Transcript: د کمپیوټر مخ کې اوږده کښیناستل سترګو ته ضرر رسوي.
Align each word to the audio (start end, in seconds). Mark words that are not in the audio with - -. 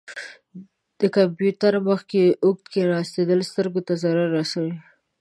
د 0.99 1.01
کمپیوټر 1.15 1.73
مخ 1.87 1.99
کې 2.11 2.23
اوږده 2.45 2.67
کښیناستل 2.71 3.39
سترګو 3.49 3.81
ته 3.87 3.93
ضرر 4.03 4.27
رسوي. 4.37 4.75